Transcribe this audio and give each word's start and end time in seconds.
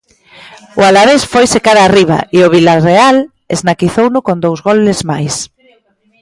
O 0.79 0.81
Alavés 0.89 1.23
foise 1.33 1.57
cara 1.67 1.81
arriba 1.83 2.17
e 2.35 2.37
o 2.45 2.51
Vilarreal 2.55 3.17
esnaquizouno 3.55 4.19
con 4.27 4.37
dous 4.45 4.59
goles 4.67 4.99
máis. 5.09 5.35